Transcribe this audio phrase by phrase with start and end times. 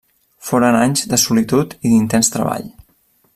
[0.45, 2.67] Foren anys de solitud i d'intens treball.